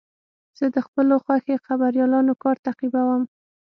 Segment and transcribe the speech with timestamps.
[0.57, 3.23] زه د خپلو خوښې خبریالانو کار تعقیبوم.